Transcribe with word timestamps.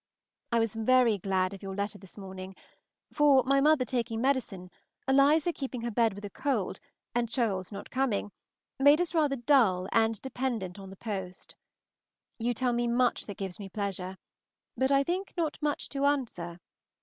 I 0.51 0.57
was 0.57 0.73
very 0.73 1.19
glad 1.19 1.53
of 1.53 1.61
your 1.61 1.75
letter 1.75 1.99
this 1.99 2.17
morning; 2.17 2.55
for, 3.13 3.43
my 3.43 3.61
mother 3.61 3.85
taking 3.85 4.19
medicine, 4.19 4.71
Eliza 5.07 5.53
keeping 5.53 5.81
her 5.81 5.91
bed 5.91 6.13
with 6.15 6.25
a 6.25 6.29
cold, 6.31 6.79
and 7.13 7.29
Choles 7.29 7.71
not 7.71 7.91
coming, 7.91 8.31
made 8.79 8.99
us 8.99 9.13
rather 9.13 9.35
dull 9.35 9.87
and 9.91 10.19
dependent 10.23 10.79
on 10.79 10.89
the 10.89 10.95
post. 10.97 11.55
You 12.39 12.55
tell 12.55 12.73
me 12.73 12.87
much 12.87 13.27
that 13.27 13.37
gives 13.37 13.59
me 13.59 13.69
pleasure, 13.69 14.17
but 14.75 14.91
I 14.91 15.03
think 15.03 15.35
not 15.37 15.59
much 15.61 15.87
to 15.89 16.05
answer. 16.05 16.57